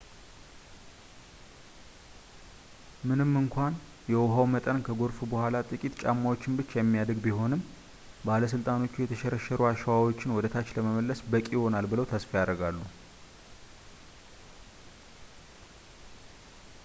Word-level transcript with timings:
ምንም 3.07 3.31
እንኳን 3.41 3.73
የውሃው 4.11 4.45
መጠን 4.53 4.79
ከጎርፉ 4.87 5.19
በኋላ 5.33 5.59
ጥቂት 5.71 5.99
ጫማዎችን 6.03 6.55
ብቻ 6.59 6.71
የሚያድግ 6.79 7.19
ቢሆንም 7.25 7.61
ባለሥልጣኖቹ 8.29 8.95
የተሸረሸሩ 9.03 9.61
አሸዋዎችን 9.71 10.35
ወደታች 10.37 10.71
ለመመለስ 10.77 11.21
በቂ 11.33 11.47
ይሆናል 11.57 11.87
ብለው 11.91 12.07
ተስፋ 12.13 12.31
ያደርጋሉ 12.41 12.79